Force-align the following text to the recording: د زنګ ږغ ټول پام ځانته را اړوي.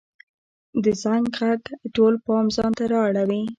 د 0.83 0.85
زنګ 1.01 1.23
ږغ 1.37 1.51
ټول 1.95 2.13
پام 2.25 2.45
ځانته 2.55 2.83
را 2.91 2.99
اړوي. 3.09 3.41